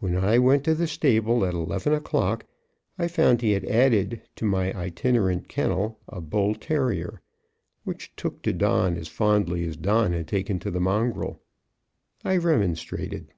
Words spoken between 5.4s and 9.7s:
kennel a bull terrier, which took to Don as fondly